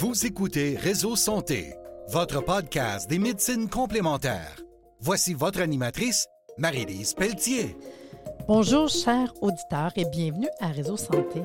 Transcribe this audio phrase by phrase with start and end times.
[0.00, 1.74] Vous écoutez Réseau Santé,
[2.06, 4.60] votre podcast des médecines complémentaires.
[5.00, 7.76] Voici votre animatrice, Marie-Lise Pelletier.
[8.46, 11.42] Bonjour, chers auditeurs, et bienvenue à Réseau Santé.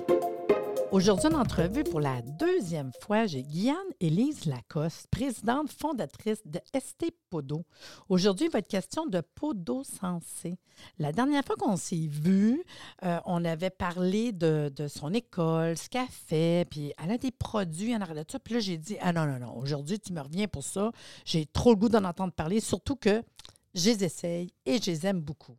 [0.94, 7.06] Aujourd'hui, en entrevue pour la deuxième fois, j'ai Guyane Élise Lacoste, présidente fondatrice de ST
[7.32, 7.66] Podo.
[8.10, 10.60] Aujourd'hui, être question de Podo Sensé.
[11.00, 12.64] La dernière fois qu'on s'est vu,
[13.04, 17.32] euh, on avait parlé de, de son école, ce qu'elle fait, puis elle a des
[17.32, 18.38] produits en arrière de ça.
[18.38, 20.92] Puis là, j'ai dit, ah non, non, non, aujourd'hui, tu me reviens pour ça.
[21.26, 23.24] J'ai trop le goût d'en entendre parler, surtout que
[23.74, 25.58] je les essaye et je les aime beaucoup.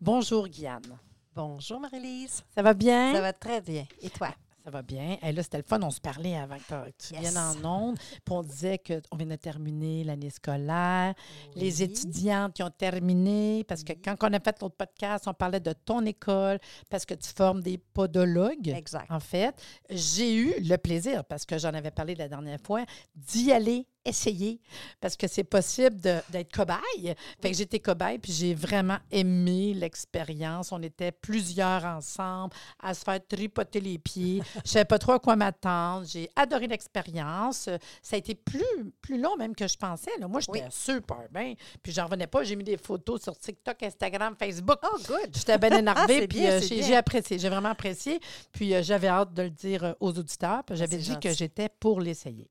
[0.00, 0.98] Bonjour, Guyane.
[1.34, 2.42] Bonjour Marie-Lise.
[2.54, 3.12] Ça va bien?
[3.12, 3.84] Ça va très bien.
[4.00, 4.30] Et toi?
[4.70, 5.18] Ça va bien.
[5.22, 5.80] Et là, c'était le fun.
[5.82, 7.20] On se parlait avant que tu Yes.
[7.22, 7.98] viennes en ondes.
[7.98, 11.14] Puis on disait qu'on vient de terminer l'année scolaire.
[11.56, 13.64] Les étudiantes qui ont terminé.
[13.64, 16.60] Parce que quand on a fait l'autre podcast, on parlait de ton école.
[16.88, 18.68] Parce que tu formes des podologues.
[18.68, 19.10] Exact.
[19.10, 22.84] En fait, j'ai eu le plaisir, parce que j'en avais parlé la dernière fois,
[23.16, 24.60] d'y aller essayer,
[25.00, 27.14] parce que c'est possible d'être cobaye.
[27.40, 30.72] Fait que j'étais cobaye, puis j'ai vraiment aimé l'expérience.
[30.72, 34.42] On était plusieurs ensemble à se faire tripoter les pieds.
[34.64, 36.06] Je savais pas trop à quoi m'attendre.
[36.06, 37.68] J'ai adoré l'expérience.
[38.02, 38.64] Ça a été plus,
[39.00, 40.10] plus long même que je pensais.
[40.18, 40.28] là.
[40.28, 40.70] Moi, j'étais Oui.
[40.70, 41.54] super bien.
[41.82, 42.42] Puis j'en revenais pas.
[42.44, 44.78] J'ai mis des photos sur TikTok, Instagram, Facebook.
[44.82, 45.30] Oh, good.
[45.34, 48.20] J'étais bien énervée, puis euh, j'ai apprécié, j'ai vraiment apprécié.
[48.52, 51.68] Puis euh, j'avais hâte de le dire euh, aux auditeurs, j'avais c'est dit que j'étais
[51.68, 52.48] pour l'essayer.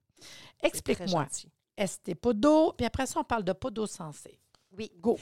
[0.62, 1.28] Explique-moi.
[1.78, 4.40] ST Podo, puis après ça, on parle de Podo sensé.
[4.78, 4.92] Oui.
[5.00, 5.18] Go.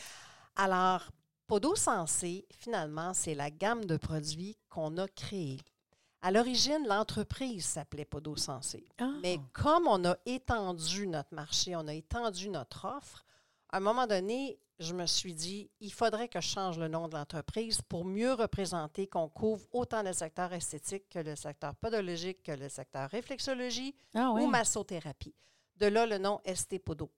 [0.55, 1.11] Alors,
[1.47, 5.59] Podo Sensé, finalement, c'est la gamme de produits qu'on a créée.
[6.21, 8.85] À l'origine, l'entreprise s'appelait Podo Sensé.
[8.99, 9.13] Ah.
[9.21, 13.23] Mais comme on a étendu notre marché, on a étendu notre offre,
[13.69, 17.07] à un moment donné, je me suis dit, il faudrait que je change le nom
[17.07, 22.43] de l'entreprise pour mieux représenter qu'on couvre autant le secteur esthétique que le secteur podologique,
[22.43, 24.43] que le secteur réflexologie, Ah oui.
[24.43, 25.33] ou massothérapie.
[25.77, 27.11] De là, le nom ST Podo.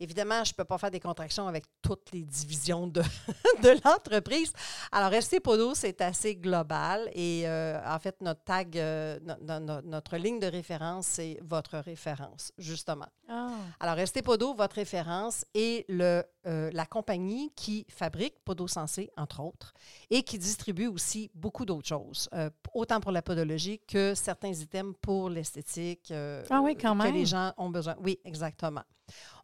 [0.00, 3.02] Évidemment, je ne peux pas faire des contractions avec toutes les divisions de,
[3.62, 4.52] de l'entreprise.
[4.92, 9.60] Alors, ST Podo, c'est assez global et euh, en fait, notre tag, euh, no- no-
[9.60, 13.08] no- notre ligne de référence, c'est votre référence, justement.
[13.28, 13.50] Ah.
[13.80, 19.40] Alors, ST Podo, votre référence est le, euh, la compagnie qui fabrique Podo Sensé, entre
[19.40, 19.74] autres,
[20.10, 24.94] et qui distribue aussi beaucoup d'autres choses, euh, autant pour la podologie que certains items
[25.00, 26.10] pour l'esthétique.
[26.10, 27.96] euh, Ah oui, quand Que les gens ont besoin.
[28.00, 28.82] Oui, exactement.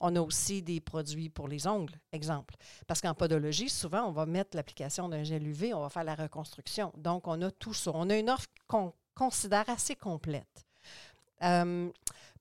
[0.01, 2.55] On a aussi des produits pour les ongles, exemple.
[2.87, 6.15] Parce qu'en podologie, souvent, on va mettre l'application d'un gel UV, on va faire la
[6.15, 6.93] reconstruction.
[6.97, 7.91] Donc, on a tout ça.
[7.95, 10.67] On a une offre qu'on considère assez complète.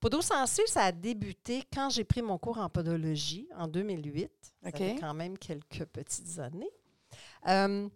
[0.03, 4.30] Podo Sensé, ça a débuté quand j'ai pris mon cours en podologie en 2008.
[4.62, 6.69] Ça fait quand même quelques petites années.
[7.47, 7.88] Euh,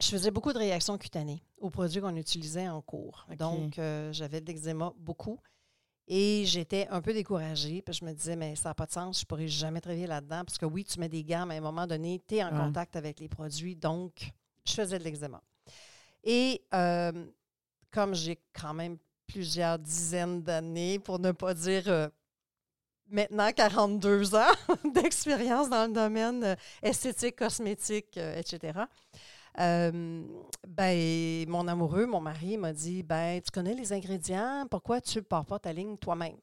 [0.00, 3.26] je faisais beaucoup de réactions cutanées aux produits qu'on utilisait en cours.
[3.38, 5.38] Donc, euh, j'avais de l'eczéma beaucoup.
[6.08, 9.18] Et j'étais un peu découragée, puis je me disais, mais ça n'a pas de sens,
[9.18, 11.60] je ne pourrais jamais travailler là-dedans, parce que oui, tu mets des gammes, à un
[11.60, 12.64] moment donné, tu es en Ouais.
[12.64, 14.32] contact avec les produits, donc
[14.64, 15.42] je faisais de l'eczéma.
[16.24, 17.26] Et euh,
[17.90, 22.08] comme j'ai quand même plusieurs dizaines d'années, pour ne pas dire euh,
[23.08, 24.52] maintenant 42 ans
[24.94, 28.80] d'expérience dans le domaine euh, esthétique, cosmétique, euh, etc.
[29.56, 35.22] Ben, mon amoureux, mon mari, m'a dit ben, Tu connais les ingrédients, pourquoi tu ne
[35.22, 36.36] pars pas ta ligne toi-même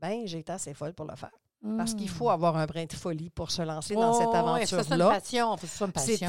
[0.00, 1.41] Ben, j'ai été assez folle pour le faire.
[1.76, 4.30] Parce qu'il faut avoir un brin de folie pour se lancer dans cette Hmm.
[4.30, 5.10] Oh, ça, C'est une aventure-là.
[5.12, 5.56] passion.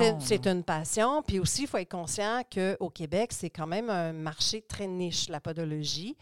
[0.10, 1.24] une, c'est une passion.
[1.24, 5.30] Puis aussi, il faut être conscient qu'au Québec, c'est quand même un marché très niche,
[5.30, 6.16] la podologie.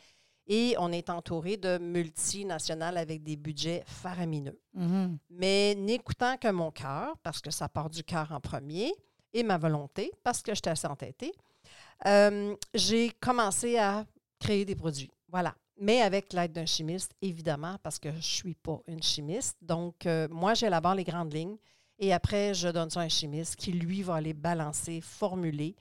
[0.48, 4.60] Et on est entouré de multinationales avec des budgets faramineux.
[4.74, 5.18] Mhm.
[5.30, 8.94] Mais n'écoutant que mon cœur, parce que ça part du cœur en premier,
[9.34, 11.34] et ma volonté, parce que j'étais assez entêtée,
[12.06, 14.06] euh, j'ai commencé à
[14.40, 15.12] créer des produits.
[15.30, 15.56] Voilà.
[15.84, 19.58] Mais avec l'aide d'un chimiste, évidemment, parce que je ne suis pas une chimiste.
[19.64, 21.58] Donc, euh, moi, j'élabore les grandes lignes
[21.98, 25.76] et après, je donne ça à un chimiste qui, lui, va aller balancer, formuler.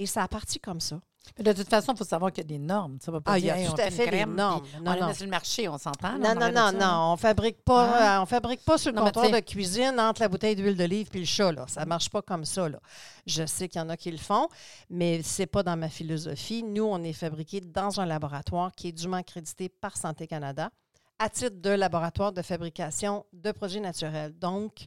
[0.00, 1.00] Et ça a parti comme ça.
[1.38, 2.98] Mais De toute façon, il faut savoir qu'il y a des normes.
[3.00, 4.62] Ça va pas Ah, il y dire, a tout à fait, des normes.
[4.82, 5.14] Non, on non.
[5.14, 6.18] sur le marché, on s'entend.
[6.18, 7.12] Non, on non, non.
[7.12, 7.84] On fabrique pas,
[8.16, 8.20] Hein?
[8.20, 11.20] euh, on fabrique pas sur le comptoir de cuisine entre la bouteille d'huile d'olive puis
[11.20, 11.52] le chat.
[11.52, 11.64] Là.
[11.68, 12.68] Ça marche pas comme ça.
[12.68, 12.78] Là.
[13.26, 14.48] Je sais qu'il y en a qui le font,
[14.90, 16.62] mais c'est pas dans ma philosophie.
[16.62, 20.70] Nous, on est fabriqué dans un laboratoire qui est dûment accrédité par Santé Canada
[21.18, 24.38] à titre de laboratoire de fabrication de produits naturels.
[24.38, 24.86] Donc,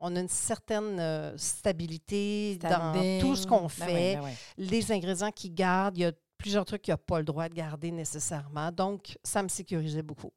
[0.00, 4.22] on a une certaine euh, stabilité dans tout ce qu'on Ben fait oui, ben
[4.58, 4.66] oui.
[4.70, 7.48] les ingrédients qu'ils gardent, il y a plusieurs trucs qu'il n'y a pas le droit
[7.48, 8.72] de garder nécessairement.
[8.72, 10.32] Donc, ça me sécurisait beaucoup.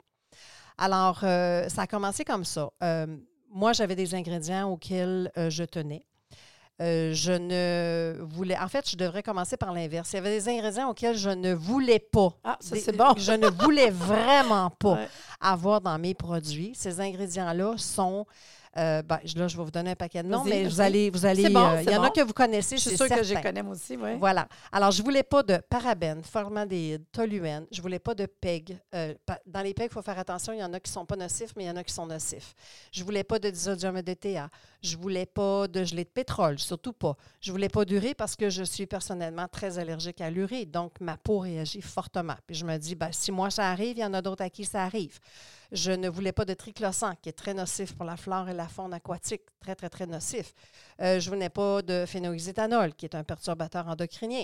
[0.78, 2.70] Alors, euh, ça a commencé comme ça.
[2.84, 3.08] Euh,
[3.50, 6.04] moi, j'avais des ingrédients auxquels je tenais.
[6.80, 8.58] Je ne voulais.
[8.58, 10.12] En fait, je devrais commencer par l'inverse.
[10.12, 12.34] Il y avait des ingrédients auxquels je ne voulais pas.
[12.44, 13.14] Ah, ça, c'est bon.
[13.18, 15.08] Je ne voulais vraiment pas Ouais.
[15.40, 16.74] avoir dans mes produits.
[16.76, 18.26] Ces ingrédients-là sont.
[18.78, 21.10] Euh, ben, là, je vais vous donner un paquet de noms, mais vous allez.
[21.10, 23.24] Vous allez bon, euh, il y en a que vous connaissez, Je suis sûre que
[23.24, 24.18] je connais moi aussi, oui.
[24.20, 24.48] Voilà.
[24.72, 27.66] Alors, je voulais pas de parabènes, formaldéhyde, toluène.
[27.72, 28.78] Je voulais pas de PEG.
[28.96, 29.14] Euh,
[29.46, 30.54] dans les PEG, il faut faire attention.
[30.54, 32.08] Il y en a qui sont pas nocifs, mais il y en a qui sont
[32.08, 32.56] nocifs.
[32.92, 34.50] Je voulais pas de disodium de TA.
[34.82, 37.16] Je voulais pas de gelée de pétrole, surtout pas.
[37.42, 40.66] Je voulais pas d'urée parce que je suis personnellement très allergique à l'urée.
[40.66, 42.36] Donc, ma peau réagit fortement.
[42.48, 44.50] Puis je me dis, ben, si moi ça arrive, il y en a d'autres à
[44.50, 45.20] qui ça arrive.
[45.74, 48.68] Je ne voulais pas de triclosan, qui est très nocif pour la flore et la
[48.68, 50.54] faune aquatique, très, très, très nocif.
[51.02, 54.44] Euh, je ne voulais pas de phénoxéthanol, qui est un perturbateur endocrinien.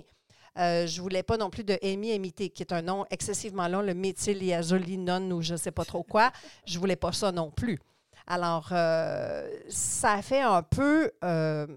[0.57, 3.83] Euh, je ne voulais pas non plus de MI-MIT, qui est un nom excessivement long,
[3.83, 6.31] le méthyliazolinone ou je ne sais pas trop quoi.
[6.65, 7.77] Je ne voulais pas ça non plus.
[8.25, 11.67] Alors, euh, ça fait un peu, ça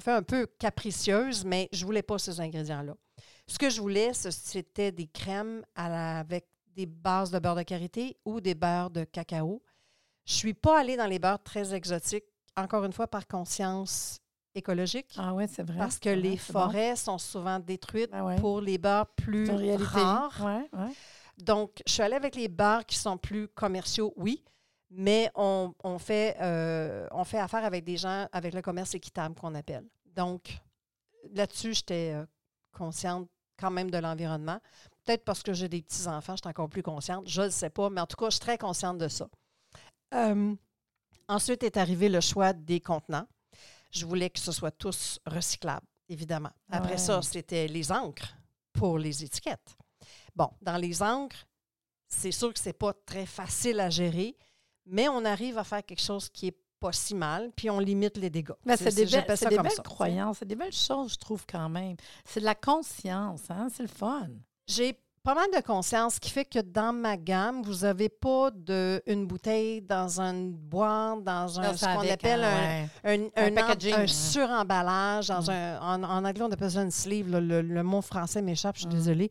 [0.00, 2.94] fait un peu capricieuse, mais je ne voulais pas ces ingrédients-là.
[3.48, 6.46] Ce que je voulais, c'était des crèmes avec
[6.78, 9.60] des bases de beurre de karité ou des beurres de cacao.
[10.24, 12.24] Je ne suis pas allée dans les beurres très exotiques,
[12.56, 14.20] encore une fois, par conscience
[14.54, 15.76] écologique, Ah oui, c'est vrai.
[15.78, 16.60] parce que les vrai, c'est bon.
[16.60, 18.36] forêts sont souvent détruites Ah ouais.
[18.36, 20.40] pour les beurres plus rares.
[20.40, 20.92] Ouais, ouais.
[21.38, 24.44] Donc, je suis allée avec les beurres qui sont plus commerciaux, oui,
[24.90, 29.34] mais on, on fait, euh, on fait affaire avec des gens avec le commerce équitable
[29.34, 29.84] qu'on appelle.
[30.14, 30.60] Donc,
[31.34, 32.24] là-dessus, j'étais euh,
[32.72, 33.28] consciente
[33.58, 34.58] quand même de l'environnement.
[35.08, 37.26] Peut-être parce que j'ai des petits-enfants, je suis encore plus consciente.
[37.26, 39.26] Je ne sais pas, mais en tout cas, je suis très consciente de ça.
[40.12, 40.54] Euh,
[41.28, 43.26] ensuite est arrivé le choix des contenants.
[43.90, 46.50] Je voulais que ce soit tous recyclables, évidemment.
[46.70, 46.98] Après Ouais.
[46.98, 48.34] ça, c'était les encres
[48.74, 49.78] pour les étiquettes.
[50.36, 51.46] Bon, dans les encres,
[52.06, 54.36] c'est sûr que ce n'est pas très facile à gérer,
[54.84, 58.18] mais on arrive à faire quelque chose qui n'est pas si mal, puis on limite
[58.18, 58.52] les dégâts.
[58.66, 61.96] Mais c'est des, belles, des belles croyances, c'est des belles choses, je trouve, quand même.
[62.26, 63.68] C'est de la conscience, hein?
[63.74, 64.28] C'est le fun.
[64.68, 68.50] J'ai pas mal de conscience, ce qui fait que dans ma gamme, vous n'avez pas
[68.54, 73.46] de, une bouteille dans une boîte, dans un, ce qu'on appelle hein, un, un, Un
[73.48, 75.28] un, packaging, un suremballage.
[75.28, 75.50] Dans Mm.
[75.50, 77.30] un, en, en anglais, on appelle ça une sleeve.
[77.30, 78.92] là, le, le mot français m'échappe, je suis Mm.
[78.92, 79.30] désolée.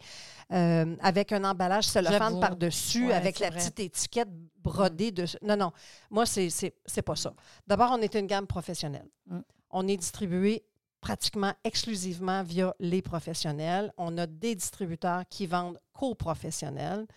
[0.53, 3.59] Euh, avec un emballage cellophane par-dessus, Ouais, avec la vrai.
[3.59, 4.29] petite étiquette
[4.61, 5.37] brodée dessus.
[5.41, 5.71] Non, non.
[6.11, 7.33] Moi, c'est pas ça.
[7.65, 9.07] D'abord, on est une gamme professionnelle.
[9.27, 9.39] Mm.
[9.71, 10.63] On est distribué
[11.07, 13.93] pratiquement exclusivement via les professionnels.
[13.95, 17.07] On a des distributeurs qui vendent qu'aux professionnels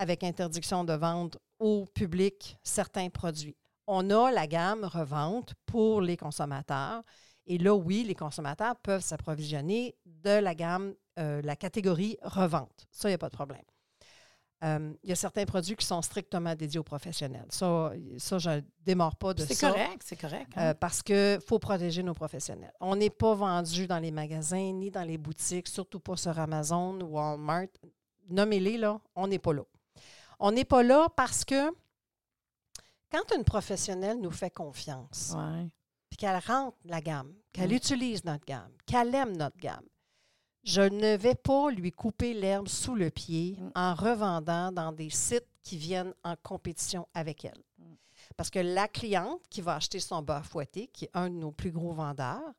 [0.00, 3.54] avec interdiction de vendre au public certains produits.
[3.86, 7.04] On a la gamme revente pour les consommateurs.
[7.46, 12.88] Et là, oui, les consommateurs peuvent s'approvisionner de la gamme, euh, la catégorie revente.
[12.90, 13.62] Ça, il n'y a pas de problème.
[14.62, 17.46] Euh, Il y a certains produits qui sont strictement dédiés aux professionnels.
[17.50, 19.70] Ça, ça je ne démarre pas de C'est ça.
[19.70, 20.52] correct, c'est correct.
[20.56, 20.74] Euh, hein.
[20.74, 22.72] parce qu'il faut protéger nos professionnels.
[22.80, 27.00] On n'est pas vendu dans les magasins ni dans les boutiques, surtout pas sur Amazon
[27.00, 27.66] ou Walmart.
[28.28, 29.62] Nommez-les, là, on n'est pas là.
[30.38, 31.70] On n'est pas là parce que
[33.10, 35.68] quand une professionnelle nous fait confiance, Ouais.
[36.08, 39.84] puis qu'elle rentre la gamme, qu'elle utilise notre gamme, qu'elle aime notre gamme,
[40.64, 43.70] je ne vais pas lui couper l'herbe sous le pied Mm.
[43.74, 47.62] en revendant dans des sites qui viennent en compétition avec elle.
[47.78, 47.94] Mm.
[48.36, 51.52] Parce que la cliente qui va acheter son beurre fouetté, qui est un de nos
[51.52, 52.54] plus gros vendeurs,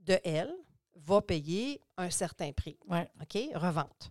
[0.00, 0.54] de elle,
[0.94, 2.78] va payer un certain prix.
[2.88, 3.10] Ouais.
[3.20, 3.38] OK?
[3.54, 4.10] Revente.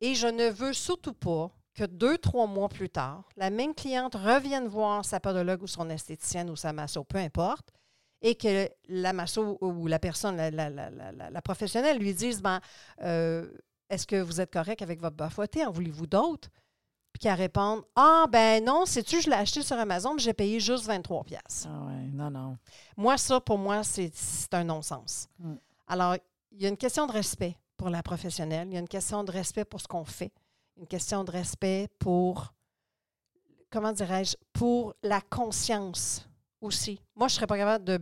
[0.00, 4.14] Et je ne veux surtout pas que deux, trois mois plus tard, la même cliente
[4.14, 7.72] revienne voir sa podologue ou son esthéticienne ou sa masso, peu importe,
[8.22, 12.14] et que la masso ou la personne, la, la- la- la- la- la professionnelle lui
[12.14, 12.60] dise ben,
[13.02, 13.50] euh,
[13.88, 15.66] Est-ce que vous êtes correct avec votre beurre fouetté?
[15.66, 16.48] En voulez-vous d'autres?
[17.12, 20.60] Puis qu'elle réponde Ah, ben non, sais-tu, je l'ai acheté sur Amazon, mais j'ai payé
[20.60, 21.24] juste 23$.
[21.24, 21.66] piastres.
[21.68, 22.56] Ah ouais, non, non.
[22.96, 25.28] Moi, ça, pour moi, c'est c'est un non-sens.
[25.40, 25.54] Mm.
[25.88, 26.14] Alors,
[26.52, 29.24] il y a une question de respect pour la professionnelle, il y a une question
[29.24, 30.30] de respect pour ce qu'on fait,
[30.76, 32.52] une question de respect pour,
[33.70, 36.28] comment dirais-je, pour la conscience
[36.60, 37.00] aussi.
[37.16, 38.00] Moi, je ne serais pas capable de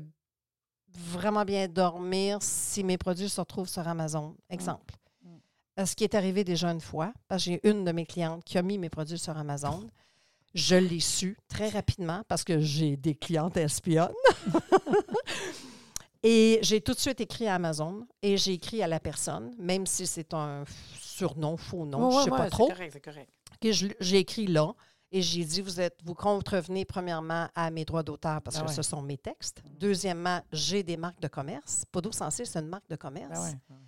[0.90, 4.94] vraiment bien dormir si mes produits se retrouvent sur Amazon, exemple.
[5.22, 5.28] Mm.
[5.80, 8.42] Euh, Ce qui est arrivé déjà une fois, parce que j'ai une de mes clientes
[8.44, 9.88] qui a mis mes produits sur Amazon.
[10.54, 14.14] Je l'ai su très rapidement parce que j'ai des clientes espionnes.
[16.22, 19.86] et j'ai tout de suite écrit à Amazon et j'ai écrit à la personne, même
[19.86, 20.64] si c'est un
[20.98, 22.68] surnom, faux nom, Ouais, je ne sais ouais, pas c'est trop.
[22.68, 23.30] correct, c'est correct.
[23.60, 24.72] que j'ai écrit là
[25.10, 28.68] et j'ai dit vous êtes vous contrevenez premièrement à mes droits d'auteur parce Ben que
[28.68, 28.74] ouais.
[28.74, 29.62] ce sont mes textes.
[29.78, 31.84] Deuxièmement, j'ai des marques de commerce.
[31.90, 33.38] Podo Sensé, c'est une marque de commerce.
[33.38, 33.82] Ouais, ouais.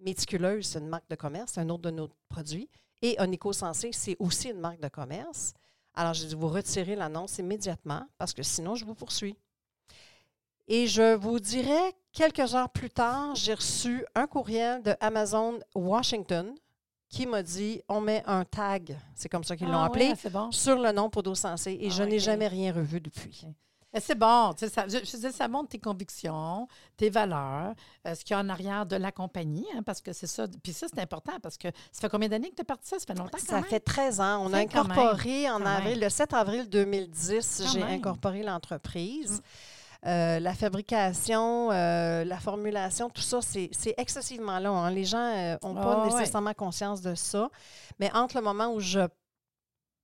[0.00, 2.68] Méticuleuse, c'est une marque de commerce, c'est un autre de nos produits.
[3.02, 5.52] Et Onico Sensé, c'est aussi une marque de commerce.
[5.94, 9.36] Alors, j'ai dit, vous retirez l'annonce immédiatement parce que sinon, je vous poursuis.
[10.66, 16.54] Et je vous dirais, quelques heures plus tard, j'ai reçu un courriel de Amazon Washington
[17.14, 20.50] qui m'a dit on met un tag, c'est comme ça qu'ils l'ont Ah, appelé, bon.
[20.50, 21.76] sur le nom Podo Sensé.
[21.80, 23.46] Et Ah, je n'ai jamais rien revu depuis.
[24.00, 24.52] C'est bon.
[24.54, 26.66] tu sais, Ça, je, je veux dire, ça montre tes convictions,
[26.96, 27.74] tes valeurs,
[28.08, 30.46] euh, ce qu'il y a en arrière de la compagnie, hein, parce que c'est ça.
[30.64, 32.98] Puis ça, c'est important parce que ça fait combien d'années que tu es parti ça?
[32.98, 33.64] Ça fait longtemps quand Ça même?
[33.66, 34.38] fait 13 ans.
[34.42, 36.00] On a même, incorporé en avril, même.
[36.00, 39.40] le 7 avril 2010, Quand j'ai incorporé l'entreprise.
[39.40, 39.42] Mm.
[40.06, 44.76] Euh, la fabrication, euh, la formulation, tout ça, c'est excessivement long.
[44.76, 44.90] hein.
[44.90, 46.12] Les gens n'ont pas Ah ouais.
[46.12, 47.48] nécessairement conscience de ça.
[47.98, 49.00] Mais entre le moment où je,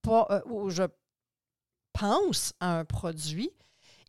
[0.03, 0.85] pas- euh, où je
[1.93, 3.51] pense à un produit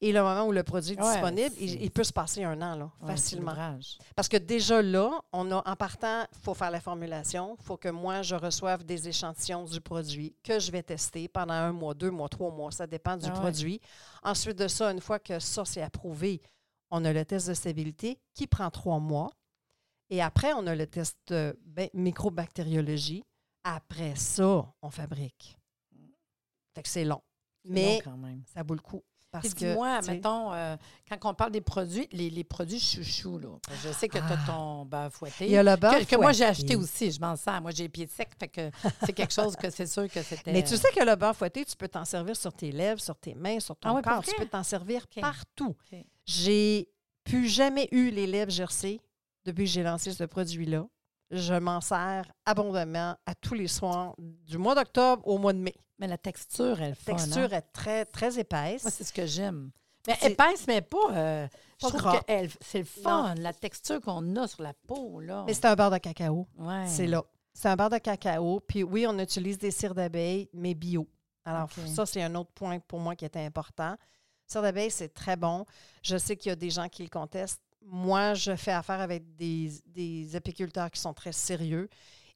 [0.02, 2.60] et le moment où le produit est Ouais, disponible, il, il peut se passer un
[2.62, 3.54] an, là, Ouais, c'est facilement.
[4.16, 7.78] Parce que déjà là, on a en partant, il faut faire la formulation, il faut
[7.78, 11.94] que moi, je reçoive des échantillons du produit que je vais tester pendant un mois,
[11.94, 13.40] deux mois, trois mois, ça dépend du Ah ouais.
[13.40, 13.80] produit.
[14.24, 16.42] Ensuite de ça, une fois que ça c'est approuvé,
[16.90, 19.30] on a le test de stabilité qui prend trois mois.
[20.10, 23.24] Et après, on a le test de ben, microbactériologie.
[23.64, 25.58] Après ça, on fabrique.
[26.74, 27.22] Fait que c'est long.
[27.64, 28.44] Mais bon quand même.
[28.54, 29.04] ça vaut le coup.
[29.32, 30.76] Parce que, sais, mettons, euh,
[31.10, 33.48] quand on parle des produits, les, les produits chouchous, là.
[33.82, 35.46] Je sais que tu as ton beurre fouetté.
[35.46, 37.62] il y a le beurre que, que moi, j'ai acheté aussi, je m'en sers.
[37.62, 38.70] Moi, j'ai les pieds secs, fait que
[39.06, 40.52] c'est quelque chose que c'est sûr que c'était...
[40.52, 43.16] Mais tu sais que le beurre fouetté, tu peux t'en servir sur tes lèvres, sur
[43.16, 44.22] tes mains, sur ton Ah ouais, corps.
[44.22, 45.78] Tu peux t'en servir partout.
[46.26, 46.90] J'ai
[47.24, 49.00] plus jamais eu les lèvres gercées
[49.46, 50.86] depuis que j'ai lancé ce produit-là.
[51.32, 55.76] Je m'en sers abondamment à tous les soirs, du mois d'octobre au mois de mai.
[55.98, 57.16] Mais la texture, elle La fun, hein?
[57.16, 58.84] texture est très, très épaisse.
[58.84, 59.72] Moi, c'est ce que j'aime.
[60.08, 60.98] Mais épaisse, mais pas...
[61.12, 61.48] euh,
[61.80, 65.44] je trouve que c'est le fun, la texture qu'on a sur la peau, là.
[65.46, 66.48] Mais c'est un beurre de cacao.
[66.58, 66.88] Ouais.
[66.88, 67.24] C'est là.
[67.54, 68.60] C'est un beurre de cacao.
[68.62, 71.08] Puis oui, on utilise des cires d'abeille, mais bio.
[71.46, 73.96] Alors, ça, c'est un autre point pour moi qui était important.
[74.48, 75.66] Cire d'abeille, c'est très bon.
[76.04, 77.62] Je sais qu'il y a des gens qui le contestent.
[77.86, 81.90] Moi, je fais affaire avec des, des apiculteurs qui sont très sérieux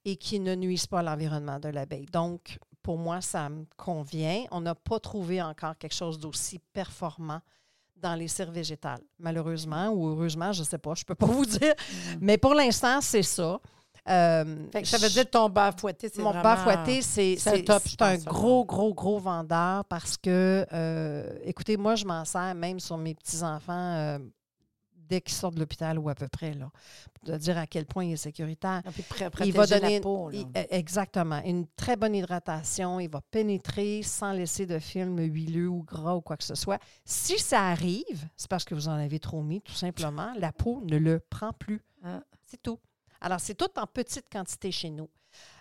[0.03, 2.05] et qui ne nuisent pas à l'environnement de l'abeille.
[2.11, 4.43] Donc, pour moi, ça me convient.
[4.51, 7.41] On n'a pas trouvé encore quelque chose d'aussi performant
[7.95, 9.01] dans les cires végétales.
[9.17, 11.73] Malheureusement ou heureusement, je ne sais pas, je ne peux pas vous dire.
[11.73, 12.17] Mm.
[12.21, 13.59] Mais pour l'instant, c'est ça.
[14.07, 18.01] Euh, Fait que ça veut dire ton beurre fouetté, c'est mon beurre fouetté, c'est c'est
[18.01, 22.97] un gros, gros, gros vendeur parce que, euh, écoutez, moi, je m'en sers même sur
[22.97, 24.19] mes petits-enfants euh,
[25.07, 26.69] dès qu'ils sortent de l'hôpital ou à peu près, là,
[27.13, 28.81] pour te dire à quel point il est sécuritaire.
[28.87, 30.37] Et puis pré- Il va donner la une- peau, là.
[30.37, 32.99] il- euh, exactement une très bonne hydratation.
[32.99, 36.79] Il va pénétrer sans laisser de film huileux ou gras ou quoi que ce soit.
[37.05, 40.33] Si ça arrive, c'est parce que vous en avez trop mis, tout simplement.
[40.37, 41.81] La peau ne le prend plus.
[42.03, 42.21] Ah.
[42.45, 42.79] C'est tout.
[43.21, 45.09] Alors, c'est tout en petite quantité chez nous.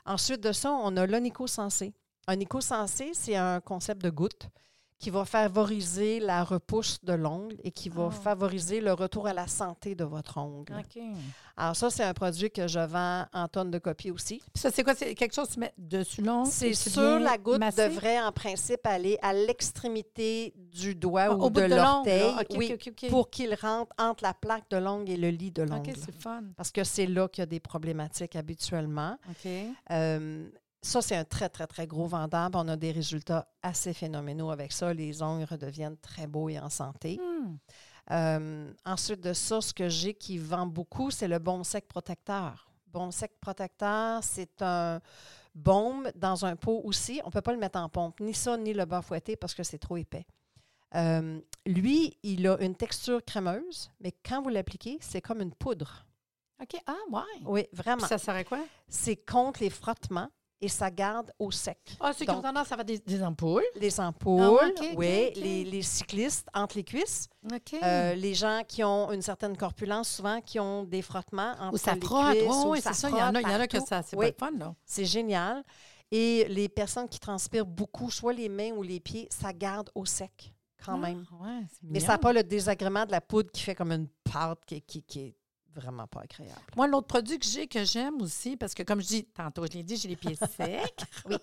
[0.06, 1.94] Ensuite de ça, on a l'onico-sensé.
[2.28, 4.48] Onico-sensé, c'est un concept de goutte
[4.98, 8.10] qui va favoriser la repousse de l'ongle et qui va Ah.
[8.10, 10.72] favoriser le retour à la santé de votre ongle.
[10.78, 11.02] OK.
[11.56, 14.38] Alors ça, c'est un produit que je vends en tonnes de copies aussi.
[14.52, 14.94] Puis ça, c'est quoi?
[14.94, 16.44] C'est quelque chose que tu mets dessus long?
[16.46, 21.50] C'est sûr, la goutte devrait en principe aller à l'extrémité du doigt Ah, ou au
[21.50, 22.34] de de l'ongle, l'orteil.
[22.40, 25.92] OK, oui, pour qu'il rentre entre la plaque de l'ongle et le lit de l'ongle.
[25.96, 26.42] c'est fun.
[26.56, 29.16] Parce que c'est là qu'il y a des problématiques habituellement.
[29.90, 30.48] Euh,
[30.84, 32.50] ça, c'est un très, très, très gros vendeur.
[32.54, 34.92] On a des résultats assez phénoménaux avec ça.
[34.92, 37.18] Les ongles redeviennent très beaux et en santé.
[37.18, 37.56] Hmm.
[38.10, 42.68] Euh, ensuite de ça, ce que j'ai qui vend beaucoup, c'est le baume sec protecteur.
[42.86, 45.00] Baume sec protecteur, c'est un
[45.54, 47.18] baume dans un pot aussi.
[47.24, 49.54] On ne peut pas le mettre en pompe, ni ça, ni le beurre fouetté parce
[49.54, 50.26] que c'est trop épais.
[50.94, 56.04] Euh, lui, il a une texture crémeuse, mais quand vous l'appliquez, c'est comme une poudre.
[56.62, 56.78] OK.
[56.86, 57.22] Ah, ouais.
[57.46, 57.98] Oui, vraiment.
[57.98, 58.60] Puis ça sert à quoi?
[58.86, 60.28] C'est contre les frottements
[60.64, 61.78] et ça garde au sec.
[62.00, 63.62] Ah, c'est qu'ils ont tendance à faire des, des ampoules.
[63.76, 65.32] Les ampoules, Ah ok, ok, oui.
[65.36, 67.28] Les, les cyclistes entre les cuisses,
[67.82, 71.76] euh, les gens qui ont une certaine corpulence, souvent qui ont des frottements entre Ou
[71.76, 72.36] ça les frotte.
[72.36, 73.10] cuisses, ou oui, c'est ça.
[73.10, 74.64] Il y en a, il y en a que ça, c'est Oui, pas le fun,
[74.66, 74.74] là.
[74.84, 75.62] c'est génial.
[76.10, 80.04] Et les personnes qui transpirent beaucoup, soit les mains ou les pieds, ça garde au
[80.06, 80.52] sec
[80.84, 81.24] quand même.
[81.30, 83.92] Ah, ouais, c'est Mais ça n'a pas le désagrément de la poudre qui fait comme
[83.92, 85.36] une pâte qui, qui, qui est
[85.74, 86.60] vraiment pas agréable.
[86.76, 89.72] Moi, l'autre produit que j'ai, que j'aime aussi, parce que comme je dis, tantôt, je
[89.76, 91.04] l'ai dit, j'ai les pieds secs.
[91.26, 91.36] Oui.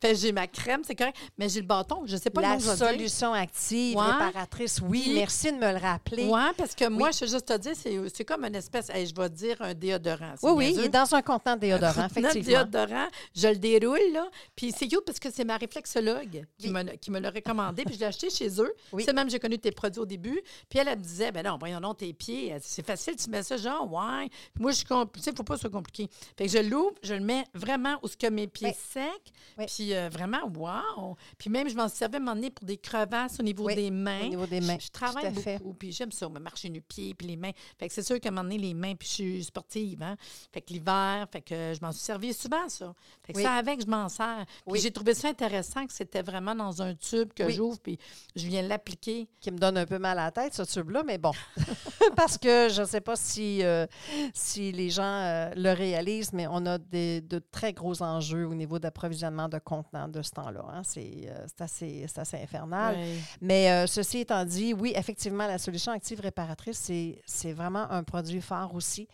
[0.00, 1.16] fait j'ai ma crème, c'est correct.
[1.38, 4.04] Mais j'ai le bâton, je sais pas La solution active, Ouais.
[4.04, 6.24] réparatrice, oui, merci de me le rappeler.
[6.24, 9.14] Oui, parce que moi, je veux juste te dire, c'est, comme une espèce, hey, je
[9.14, 10.34] vais dire un déodorant.
[10.42, 12.64] Oui, oui, il est dans un contenant déodorant, Notre effectivement.
[12.64, 14.28] déodorant, je le déroule, là.
[14.54, 17.84] Puis c'est cute parce que c'est ma réflexologue qui, me, qui me l'a recommandé.
[17.84, 18.74] Puis je l'ai acheté chez eux.
[18.92, 19.04] Oui.
[19.06, 20.40] C'est même, j'ai connu tes produits au début.
[20.68, 23.42] Puis elle, elle me disait, ben non, voyons non, tes pieds, c'est facile, tu mets
[23.46, 24.28] ça, genre, ouais.
[24.54, 26.08] Puis moi, je suis tu sais, il ne faut pas soit compliqué.
[26.36, 28.74] Fait que je l'ouvre, je le mets vraiment où ce que mes pieds Oui.
[28.92, 29.32] secs.
[29.58, 29.64] Oui.
[29.66, 31.16] Puis euh, vraiment, wow.
[31.38, 33.74] Puis même, je m'en servais à un moment donné pour des crevasses au niveau Oui,
[33.74, 34.22] des mains.
[34.26, 35.58] au niveau des mains, Je, je travaille fait.
[35.58, 35.74] beaucoup.
[35.74, 37.52] Puis j'aime ça, me marcher nu pied, puis les mains.
[37.78, 40.16] Fait que c'est sûr qu'à un moment donné, les mains, puis je suis sportive, hein.
[40.52, 42.94] Fait que l'hiver, fait que je m'en suis servi souvent, ça.
[43.24, 44.44] Fait que ça avec, je m'en sers.
[44.70, 47.98] Puis j'ai trouvé ça intéressant que c'était vraiment dans un tube que j'ouvre, puis
[48.34, 49.28] je viens l'appliquer.
[49.40, 51.32] qui me donne un peu mal à la tête, ce tube-là, mais bon.
[52.16, 53.86] Parce que je ne sais pas si, euh,
[54.34, 58.54] si les gens euh, le réalisent, mais on a des, de très gros enjeux au
[58.54, 60.64] niveau d'approvisionnement de contenants de ce temps-là.
[60.72, 60.82] hein.
[60.84, 62.96] C'est euh, assez, assez infernal.
[63.40, 68.02] Mais euh, ceci étant dit, oui, effectivement, la solution active réparatrice, c'est c'est vraiment un
[68.04, 69.08] produit phare aussi.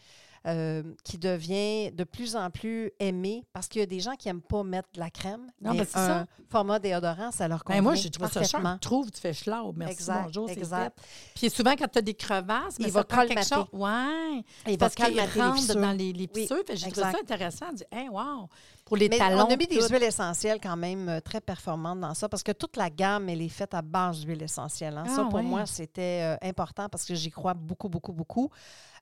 [0.46, 4.28] Euh, qui devient de plus en plus aimé parce qu'il y a des gens qui
[4.28, 5.46] n'aiment pas mettre de la crème.
[5.61, 6.26] Non, mais ben, un ça.
[6.50, 8.50] format déodorant, ça leur convient Ben, moi, j'ai trouvé ça cher.
[8.61, 8.75] parfaitement.
[8.75, 9.72] Tu trouves, tu fais schlau.
[9.76, 10.99] Merci, Exact, bonjour, c'est exact.
[11.00, 11.32] fait.
[11.37, 13.66] Puis souvent, quand tu as des crevasses, mais Il ça va prend quelque chose.
[13.72, 14.42] Ouais.
[14.66, 15.75] Il va Parce colmater les rentre fissures.
[15.76, 17.72] dans les, les Oui, j'ai trouvé ça intéressant.
[17.72, 18.49] Dis, hey, wow.
[18.92, 19.46] Pour les Mais talons.
[19.46, 19.88] on a mis des tout.
[19.88, 23.40] huiles essentielles quand même euh, très performantes dans ça parce que toute la gamme, elle
[23.40, 24.99] est faite à base d'huile essentielle.
[24.99, 25.06] hein.
[25.06, 25.42] ça, Ah, pour ouais.
[25.42, 28.50] moi, c'était euh, important parce que j'y crois beaucoup, beaucoup, beaucoup.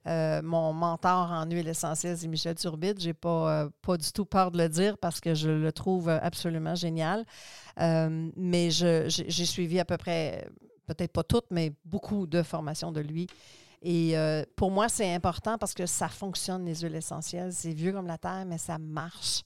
[0.06, 3.00] Euh, mon mentor en huile essentielle, c'est Michel Turbide.
[3.00, 5.73] Je n'ai pas, euh, pas du tout peur de le dire parce que je le
[5.73, 7.25] trouve absolument génial.
[7.80, 10.47] Euh, mais j'ai j'ai suivi à peu près,
[10.87, 13.26] peut-être pas toutes, mais beaucoup de formations de lui.
[13.82, 14.14] Et
[14.56, 17.52] pour moi, c'est important parce que ça fonctionne, les huiles essentielles.
[17.52, 19.42] C'est vieux comme la terre, mais ça marche.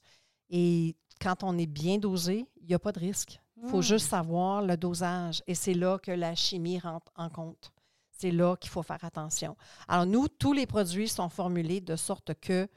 [0.49, 3.39] Et quand on est bien dosé, il n'y a pas de risque.
[3.61, 3.81] Il faut Hmm.
[3.83, 5.41] juste savoir le dosage.
[5.47, 7.71] Et c'est là que la chimie rentre en compte.
[8.11, 9.55] C'est là qu'il faut faire attention.
[9.87, 12.67] Alors, nous, tous les produits sont formulés de sorte que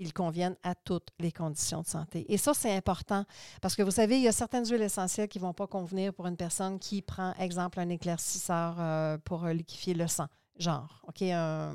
[0.00, 2.24] ils conviennent à toutes les conditions de santé.
[2.32, 3.24] Et ça, c'est important
[3.60, 6.14] parce que vous savez, il y a certaines huiles essentielles qui ne vont pas convenir
[6.14, 10.26] pour une personne qui prend, exemple, un éclaircisseur euh, pour euh, liquéfier le sang.
[10.58, 11.74] Genre, OK, un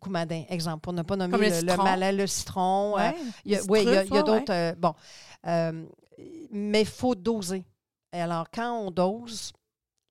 [0.00, 2.98] coumadin, exemple, pour ne pas nommer le le, le le citron.
[2.98, 3.10] euh,
[3.44, 4.22] il y a- oui, il y a, ouais.
[4.22, 4.52] d'autres.
[4.52, 4.94] euh, bon.
[5.46, 5.84] Euh,
[6.50, 7.64] mais il faut doser.
[8.12, 9.52] Et alors, quand on dose,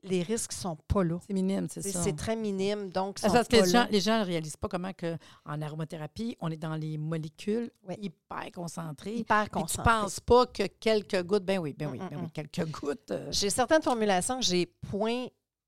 [0.05, 1.17] les risques ne sont pas là.
[1.25, 2.03] C'est minime, c'est ça.
[2.03, 4.91] c'est très minime, donc C'est parce que les gens, les gens ne réalisent pas comment
[4.91, 5.15] que
[5.45, 7.95] en aromathérapie, on est dans les molécules Oui.
[8.01, 9.15] hyper concentrées.
[9.15, 9.83] hyper Puis tu concentrés.
[10.01, 12.31] penses pas que quelques gouttes, ben oui, ben oui, Mm, ben mm, oui, mm.
[12.31, 13.13] quelques gouttes.
[13.31, 14.65] J'ai certaines formulations que j'ai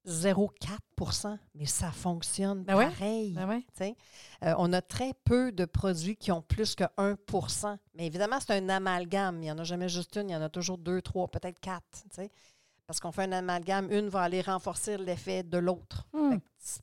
[0.06, 3.34] 0,04% mais ça fonctionne Ben pareil.
[3.34, 3.96] ben ouais.
[4.44, 8.54] Euh, on a très peu de produits qui ont plus que 1% Mais évidemment, c'est
[8.54, 9.38] un amalgame.
[9.38, 11.60] Il n'y en a jamais juste une, il y en a toujours deux, trois, peut-être
[11.60, 12.04] quatre.
[12.88, 16.06] Parce qu'on fait un amalgame, une va aller renforcer l'effet de l'autre.
[16.14, 16.38] Hmm.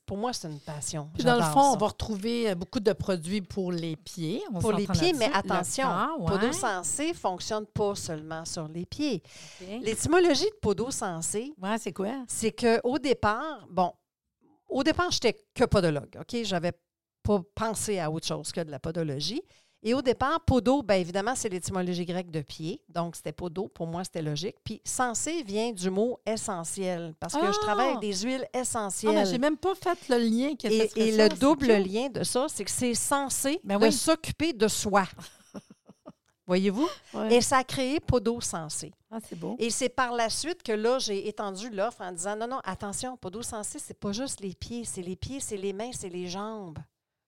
[0.05, 1.09] Pour moi, c'est une passion.
[1.13, 1.71] Puis dans le fond, ça.
[1.71, 4.41] on va retrouver euh, beaucoup de produits pour les pieds.
[4.53, 5.29] On Pour les pieds, mais.
[5.29, 6.51] Le attention, corps, ouais.
[6.53, 9.23] Sensé ne fonctionne pas seulement sur les pieds.
[9.81, 12.23] L'étymologie de Podo sensé, Ouais, c'est quoi?
[12.27, 13.93] c'est qu'au départ, bon,
[14.67, 16.43] au départ, j'étais que podologue, OK?
[16.43, 16.73] J'avais
[17.23, 19.41] pas pensé à autre chose que de la podologie.
[19.85, 22.81] Et au départ, podo, bien évidemment, c'est l'étymologie grecque de pied.
[22.87, 23.67] Donc, c'était podo.
[23.67, 24.55] Pour moi, c'était logique.
[24.63, 27.61] Puis, sensé vient du mot essentiel, parce que je Ah!
[27.61, 29.27] travaille avec des huiles Ah, ben, essentielles.
[29.27, 32.45] j'ai même pas fait le lien qui et était et le double lien de ça,
[32.47, 35.03] c'est que c'est censé Ben de s'occuper de soi.
[36.47, 36.89] Voyez-vous?
[37.29, 38.91] Et ça a créé Podo Sensé.
[39.09, 39.55] Ah, c'est beau.
[39.59, 43.15] Et c'est par la suite que là, j'ai étendu l'offre en disant non, non, attention,
[43.15, 46.27] Podo Sensé, c'est pas juste les pieds, c'est les pieds, c'est les mains, c'est les
[46.27, 46.79] jambes.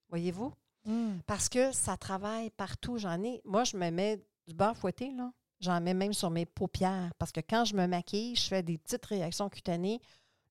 [0.09, 0.51] Voyez-vous?
[0.85, 1.17] Hmm.
[1.25, 2.97] Parce que ça travaille partout.
[2.97, 3.41] J'en ai.
[3.45, 5.31] Moi, je me mets du beurre fouetté, là.
[5.61, 7.11] J'en mets même sur mes paupières.
[7.17, 9.99] Parce que quand je me maquille, je fais des petites réactions cutanées.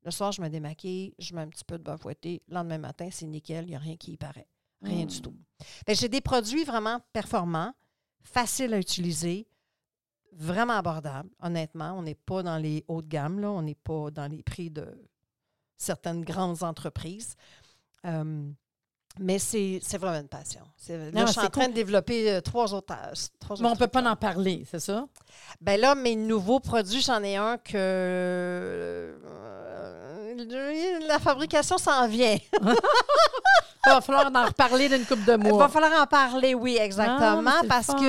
[0.03, 2.43] Le soir, je me démaquille, je mets un petit peu de beurre fouetté.
[2.49, 4.47] Le lendemain matin, c'est nickel, il n'y a rien qui y paraît.
[4.83, 5.21] Rien du Hmm.
[5.23, 5.35] tout.
[5.87, 7.73] Que J'ai des produits vraiment performants,
[8.23, 9.47] faciles à utiliser,
[10.33, 11.31] vraiment abordables.
[11.41, 13.51] Honnêtement, on n'est pas dans les hauts de gamme, là.
[13.51, 14.87] on n'est pas dans les prix de
[15.77, 17.35] certaines grandes entreprises.
[18.05, 18.51] Euh,
[19.21, 20.61] mais c'est vraiment une passion.
[20.89, 21.71] Là, Non, je suis en train cool.
[21.71, 23.27] de développer euh, trois autres tâches.
[23.41, 25.07] trois Mais on autres peut pas en parler, c'est ça?
[25.61, 29.15] ben là, mes nouveaux produits, j'en ai un que euh,
[31.09, 32.37] la fabrication s'en vient.
[32.61, 32.61] Il
[33.93, 35.59] va falloir en reparler d'une coupe de Il mois.
[35.59, 38.03] va falloir en parler, oui, exactement, Ah, parce que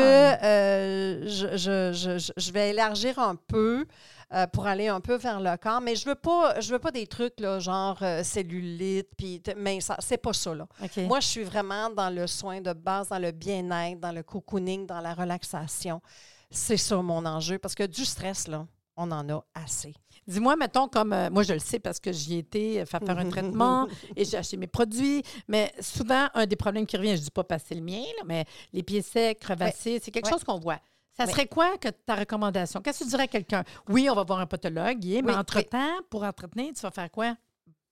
[0.44, 3.86] euh, je, je- je- je- je vais élargir un peu
[4.34, 6.92] euh, pour aller un peu vers le corps, mais je veux pas, je veux pas
[6.92, 10.68] des trucs là, genre euh, cellulite, puis mais ça, c'est pas ça là.
[10.98, 14.86] Moi, je suis vraiment dans le soin de base, dans le bien-être, dans le cocooning,
[14.86, 16.02] dans la relaxation.
[16.50, 18.66] C'est ça mon enjeu, parce que du stress là,
[18.98, 19.94] on en a assez.
[20.28, 23.30] Dis-moi, mettons, comme euh, moi, je le sais parce que j'y euh, faire, faire un
[23.30, 27.26] traitement et j'ai acheté mes produits, mais souvent, un des problèmes qui revient, je ne
[27.26, 30.32] dis pas passer le mien, là, mais les pieds secs, crevassés, c'est quelque Ouais.
[30.32, 30.80] chose qu'on voit.
[31.17, 31.32] Ça Oui.
[31.32, 32.82] serait quoi que ta recommandation?
[32.82, 33.63] Qu'est-ce que tu dirais à quelqu'un?
[33.88, 37.10] Oui, on va voir un podologue, yeah, mais Oui, entre-temps, pour entretenir, tu vas faire
[37.12, 37.36] quoi?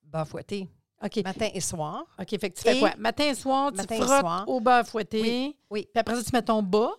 [0.04, 0.68] Bas fouetté.
[1.04, 1.18] OK.
[1.24, 2.06] matin et soir.
[2.18, 2.92] OK, fait que tu fais Et- quoi?
[2.98, 4.46] Matin et soir, tu Matin frottes soir.
[4.48, 5.22] au beurre fouetté.
[5.22, 5.82] Oui, oui.
[5.92, 6.92] Puis après ça, tu mets ton bas.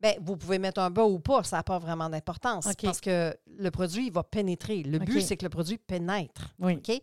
[0.00, 3.36] Ben, vous pouvez mettre un bas ou pas, ça n'a pas vraiment d'importance parce que
[3.46, 4.82] le produit, il va pénétrer.
[4.82, 6.52] Le but, c'est que le produit pénètre.
[6.58, 6.74] Oui.
[6.74, 7.00] OK?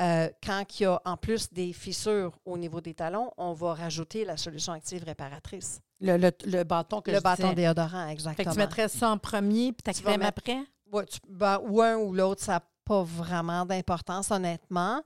[0.00, 3.72] Euh, quand il y a en plus des fissures au niveau des talons, on va
[3.72, 5.80] rajouter la solution active réparatrice.
[6.04, 7.54] Le, le, le bâton que le je bâton disais.
[7.54, 8.44] déodorant, Fait exactement.
[8.50, 10.62] que tu mettrais ça en premier, puis ta Tu crème mettre- après?
[10.92, 15.02] Ouais, tu- ben, ou un ou l'autre, ça n'a pas vraiment d'importance, honnêtement.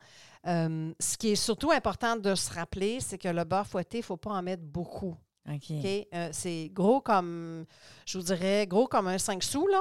[0.47, 4.01] Euh, ce qui est surtout important de se rappeler, c'est que le beurre fouetté, il
[4.01, 5.17] ne faut pas en mettre beaucoup.
[5.49, 5.55] OK.
[5.71, 5.87] OK?
[6.15, 7.65] Euh, c'est gros comme,
[8.05, 9.81] je vous dirais, gros comme un 5 sous, là.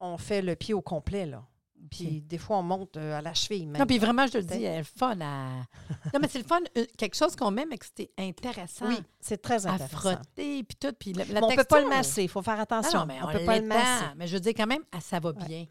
[0.00, 1.42] On fait le pied au complet, là.
[1.90, 3.80] Puis des fois, on monte euh, à la cheville même.
[3.80, 5.48] Non, puis vraiment, je te le dis, elle est le fun à.
[6.14, 8.86] Non, mais c'est le fun, euh, quelque chose qu'on met, mais que c'était intéressant.
[8.88, 9.96] Oui, c'est très À intéressant.
[9.98, 10.92] frotter, puis tout.
[10.98, 13.00] Puis la, la Mais on ne peut pas le masser, il faut faire attention.
[13.00, 14.04] non, mais on on ne peut pas le masser.
[14.16, 15.44] Mais je veux dire, quand même, ah, ça va Ouais.
[15.46, 15.66] bien.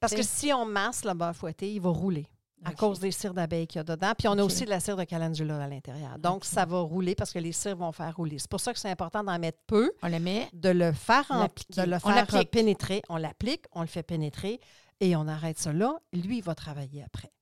[0.00, 2.26] Parce que si on masse le beurre fouetté, il va rouler
[2.62, 4.12] à cause des cires d'abeilles qu'il y a dedans.
[4.16, 6.18] Puis on a aussi de la cire de calendula à l'intérieur.
[6.18, 8.38] Donc, ça va rouler parce que les cires vont faire rouler.
[8.38, 10.48] C'est pour ça que c'est important d'en mettre peu, On le met.
[10.52, 12.50] de le faire, en- de le On faire l'applique.
[12.50, 13.02] pénétrer.
[13.08, 14.60] On l'applique, on le fait pénétrer
[15.00, 15.98] et on arrête là.
[16.12, 17.32] Lui, il va travailler après.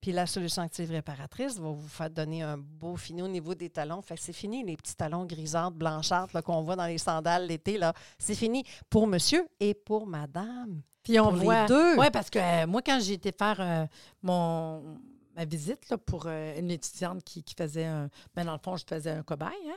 [0.00, 3.70] Puis la solution active réparatrice va vous faire donner un beau fini au niveau des
[3.70, 4.00] talons.
[4.02, 7.76] Fait que c'est fini, les petits talons grisâtres, blanchâtres qu'on voit dans les sandales l'été.
[7.76, 7.92] là.
[8.18, 10.80] C'est fini pour monsieur et pour madame.
[11.02, 11.66] Puis on Pour les voit.
[11.66, 11.98] deux.
[11.98, 13.86] Oui, parce que euh, moi, quand j'ai été faire euh,
[14.22, 14.98] mon
[15.36, 18.08] ma visite là, pour euh, une étudiante qui, qui faisait un.
[18.34, 19.48] Ben, dans le fond, je faisais un cobaye.
[19.68, 19.76] Hein?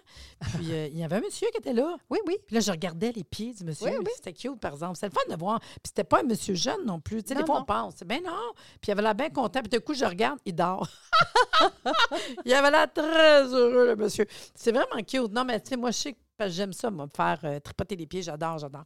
[0.56, 1.98] Puis euh, il y avait un monsieur qui était là.
[2.10, 2.38] Oui, oui.
[2.48, 3.90] Puis là, je regardais les pieds du monsieur.
[3.90, 4.12] Oui, oui.
[4.16, 4.96] C'était cute, par exemple.
[4.96, 5.60] C'était le fun de voir.
[5.60, 7.22] Puis c'était pas un monsieur jeune non plus.
[7.24, 7.62] Tu sais, des fois, non.
[7.62, 8.00] on pense.
[8.06, 8.54] Ben non.
[8.82, 9.60] Puis il avait l'air bien content.
[9.62, 10.88] Puis d'un coup, je regarde, il dort.
[12.46, 14.26] il avait l'air très heureux, le monsieur.
[14.56, 15.32] C'est vraiment cute.
[15.32, 17.60] Non, mais tu sais, moi, je sais que parce que j'aime ça, me faire euh,
[17.60, 18.24] tripoter les pieds.
[18.24, 18.86] J'adore, j'adore.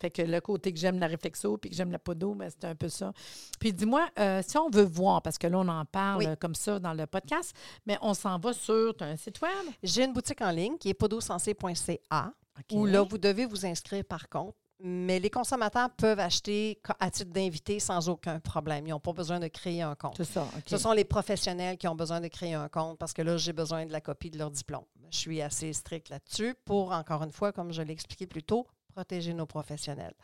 [0.00, 2.64] Fait que le côté que j'aime la réflexo puis que j'aime la podo, mais c'est
[2.64, 3.12] un peu ça.
[3.60, 6.26] Puis dis-moi, euh, si on veut voir, parce que là, on en parle Oui.
[6.26, 7.54] euh, comme ça dans le podcast,
[7.86, 9.50] mais on s'en va sur as un site web?
[9.82, 12.32] J'ai une boutique en ligne qui est podosensé.ca
[12.72, 14.56] où là, vous devez vous inscrire par contre.
[14.86, 18.86] Mais les consommateurs peuvent acheter à titre d'invité sans aucun problème.
[18.86, 20.18] Ils n'ont pas besoin de créer un compte.
[20.18, 20.46] C'est ça.
[20.66, 23.54] Ce sont les professionnels qui ont besoin de créer un compte parce que là, j'ai
[23.54, 24.84] besoin de la copie de leur diplôme.
[25.10, 28.66] Je suis assez stricte là-dessus pour, encore une fois, comme je l'ai expliqué plus tôt,
[28.94, 30.14] protéger nos professionnels.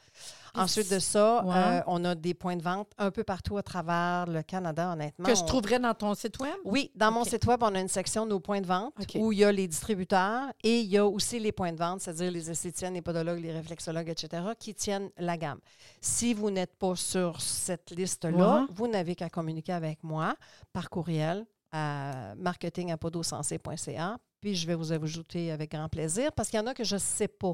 [0.55, 1.55] Ensuite de ça, ouais.
[1.57, 5.27] euh, on a des points de vente un peu partout à travers le Canada, honnêtement.
[5.27, 6.55] que je On- trouverais dans ton site web?
[6.65, 9.39] oui, dans mon site web, on a une section Nos points de vente où il
[9.41, 12.51] y a les distributeurs et il y a aussi les points de vente, c'est-à-dire les
[12.51, 15.59] esthéticiennes, les podologues, les réflexologues, etc., qui tiennent la gamme.
[16.01, 18.67] Si vous n'êtes pas sur cette liste-là, Ouais.
[18.71, 20.35] vous n'avez qu'à communiquer avec moi
[20.73, 26.63] par courriel à marketing.podosensé.ca puis je vais vous ajouter avec grand plaisir parce qu'il y
[26.63, 27.53] en a que je ne sais pas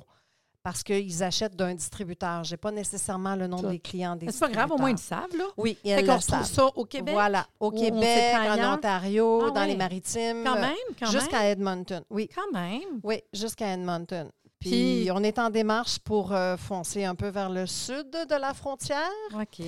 [0.66, 2.42] parce qu'ils achètent d'un distributeur.
[2.42, 3.68] Je n'ai pas nécessairement le nom Tout.
[3.68, 5.44] des clients des C'est pas grave, au moins ils savent, là.
[5.56, 6.44] Oui, qu'on le retrouve savent.
[6.44, 7.14] ça au Québec.
[7.14, 8.74] Voilà, au Québec, en?
[8.74, 10.42] Ontario, Ah dans les maritimes.
[10.44, 11.48] Quand même, quand Jusqu'à.
[11.50, 12.28] Edmonton, oui.
[12.34, 12.80] Quand même.
[13.04, 14.28] Oui, jusqu'à Edmonton.
[14.58, 14.70] Puis,
[15.04, 18.52] Puis- on est en démarche pour euh, foncer un peu vers le sud de la
[18.52, 18.98] frontière.
[19.34, 19.64] OK.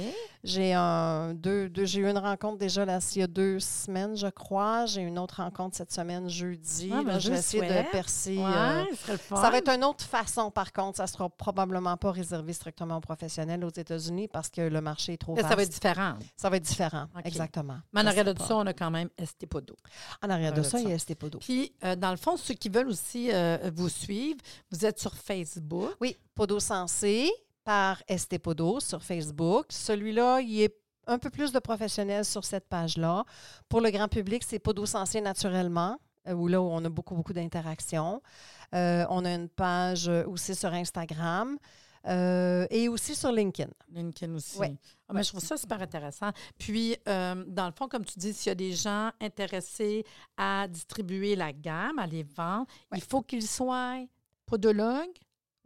[0.48, 4.16] J'ai un, deux, deux- j'ai eu une rencontre déjà là, il y a deux semaines,
[4.16, 4.86] je crois.
[4.86, 6.90] J'ai une autre rencontre cette semaine, jeudi.
[6.92, 7.86] Ah, ben, Là, je vais essayer souhaite.
[7.86, 8.38] de percer.
[8.38, 8.44] Ouais,
[9.10, 10.96] euh, ça va être une autre façon, par contre.
[10.96, 15.16] Ça sera probablement pas réservé strictement aux professionnels aux États-Unis parce que le marché est
[15.18, 15.48] trop vaste.
[15.48, 16.14] ça va être différent.
[16.36, 17.78] Ça va être différent, exactement.
[17.92, 19.76] Mais en arrière de ça, on a quand même Estepodo.
[20.22, 21.38] En arrière de ça, il y a Estepodo.
[21.40, 24.38] Puis, euh, dans le fond, ceux qui veulent aussi euh, vous suivre,
[24.70, 25.90] vous êtes sur Facebook.
[26.00, 27.30] Oui, Podo Sensé
[27.68, 29.66] par Estepodo sur Facebook.
[29.68, 30.74] Celui-là, il est
[31.06, 33.26] un peu plus de professionnels sur cette page-là.
[33.68, 37.34] Pour le grand public, c'est Podo Sensé naturellement, euh, où là, on a beaucoup, beaucoup
[37.34, 38.22] d'interactions.
[38.74, 41.58] Euh, on a une page euh, aussi sur Instagram
[42.06, 43.70] euh, et aussi sur LinkedIn.
[43.92, 44.56] LinkedIn aussi.
[44.56, 44.74] Ouais.
[45.06, 46.30] Ah, mais je trouve ça super intéressant.
[46.56, 50.06] Puis, euh, dans le fond, comme tu dis, s'il y a des gens intéressés
[50.38, 54.06] à distribuer la gamme, à les vendre, il faut qu'ils soient
[54.46, 55.18] podologues?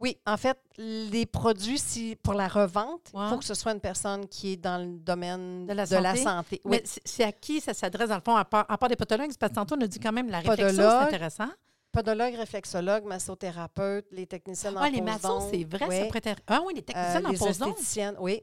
[0.03, 3.29] Oui, en fait, les produits, si, pour la revente, il Ouais.
[3.29, 6.15] faut que ce soit une personne qui est dans le domaine De la de la
[6.17, 6.59] santé?
[6.65, 6.71] Oui.
[6.71, 9.31] Mais c'est à qui ça s'adresse, dans le fond, à part, à part des podologues?
[9.39, 11.47] Parce que tantôt, on a dit quand même la réflexion, c'est intéressant.
[11.93, 15.47] Podologue, réflexologue, massothérapeute, les techniciennes en Ah, les d'ongles.
[15.51, 16.09] c'est vrai, Oui.
[16.11, 16.35] ça.
[16.47, 18.41] Ah oui, les Euh, techniciennes en les esthéticiennes, oui.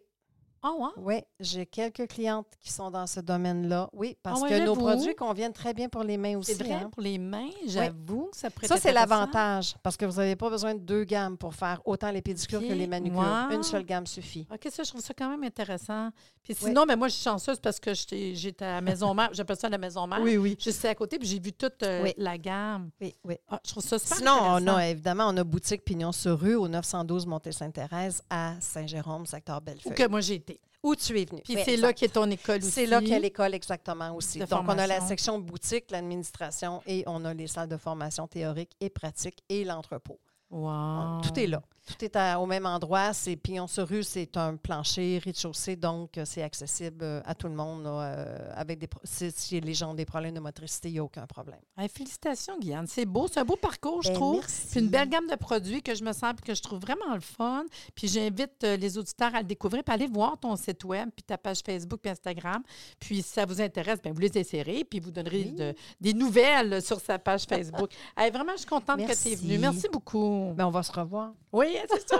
[0.62, 0.88] Ah ouais?
[0.98, 3.88] Oui, j'ai quelques clientes qui sont dans ce domaine-là.
[3.94, 6.54] Oui, parce Ah ouais, que nos produits conviennent très bien pour les mains aussi.
[6.54, 6.90] C'est vrai, hein.
[6.92, 10.74] pour les mains, j'avoue que ça Ça, c'est l'avantage, parce que vous n'avez pas besoin
[10.74, 13.18] de deux gammes pour faire autant les pédicures que les manucures.
[13.20, 13.54] wow.
[13.56, 14.46] Une seule gamme suffit.
[14.52, 16.10] OK, ça, je trouve ça quand même intéressant.
[16.42, 16.68] Puis Oui.
[16.68, 19.30] sinon, mais moi, je suis chanceuse parce que j'étais j'étais à la maison mère.
[19.32, 20.20] J'appelle ça la maison mère.
[20.20, 20.56] oui.
[20.60, 22.12] Juste à côté, puis j'ai vu toute euh, Oui.
[22.18, 22.90] la gamme.
[23.00, 23.36] Oui, oui.
[23.48, 26.54] Ah, je trouve ça super Sinon, on a évidemment, on a boutique Pignon sur rue
[26.54, 30.08] au 912 Montée-Sainte-Thérèse à Saint-Jérôme, secteur Bellefeuille.
[30.08, 30.44] moi, j'ai.
[30.82, 31.42] Où tu es venu.
[31.42, 32.70] Puis Oui, c'est là qu'est ton école aussi.
[32.70, 34.38] C'est là qu'est l'école exactement aussi.
[34.38, 38.26] De Donc, on a la section boutique, l'administration et on a les salles de formation
[38.26, 40.18] théorique et pratique et l'entrepôt.
[40.50, 41.20] Wow.
[41.22, 41.62] Tout est là.
[41.86, 43.12] Tout est à- au même endroit.
[43.12, 47.48] C'est Pignon sur rue, c'est un plancher rez-de-chaussée, donc euh, c'est accessible euh, à tout
[47.48, 47.82] le monde.
[47.84, 50.98] là, euh, avec des si, si les gens ont des problèmes de motricité, il n'y
[51.00, 51.58] a aucun problème.
[51.76, 52.86] Hey, félicitations, Guyane.
[52.86, 53.26] C'est beau.
[53.26, 54.36] C'est un beau parcours, je Ben, trouve.
[54.38, 54.68] merci.
[54.70, 57.12] Puis une belle gamme de produits que je me sens et que je trouve vraiment
[57.14, 57.64] le fun.
[57.96, 59.82] Puis j'invite les auditeurs à le découvrir.
[59.82, 62.62] Puis allez voir ton site web, puis ta page Facebook, puis Instagram.
[63.00, 65.52] Puis si ça vous intéresse, bien, vous les essayerez, puis vous donnerez Oui.
[65.52, 67.90] de- des nouvelles sur sa page Facebook.
[68.16, 69.58] Hey, vraiment, je suis contente que tu es venue.
[69.58, 70.39] Merci beaucoup.
[70.54, 71.32] Ben, on va se revoir.
[71.52, 72.18] Oui, c'est ça.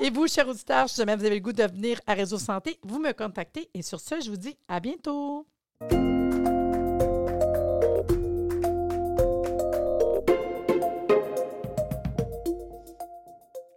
[0.00, 2.78] et vous, chers auditeurs, si jamais vous avez le goût de venir à Réseau Santé,
[2.82, 3.70] vous me contactez.
[3.74, 5.46] Et sur ce, je vous dis à bientôt.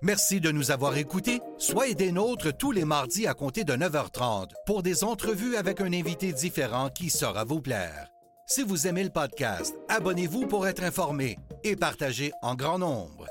[0.04, 1.42] Merci de nous avoir écoutés.
[1.58, 5.92] Soyez des nôtres tous les mardis à compter de 9h30 pour des entrevues avec un
[5.92, 8.08] invité différent qui saura vous plaire.
[8.46, 13.28] Si vous aimez le podcast, abonnez-vous pour être informé et partagez en grand nombre.